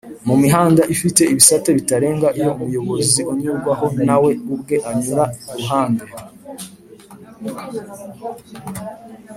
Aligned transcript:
mu 0.27 0.35
mihanda 0.43 0.81
ifite 0.93 1.21
ibisate 1.31 1.69
bitarenga 1.77 2.27
iyo 2.39 2.49
umuyobozi 2.61 3.21
unyurwaho 3.31 3.85
nawe 4.07 4.31
ubwe 4.53 4.75
anyura 4.89 5.25
kuruhande 5.47 6.05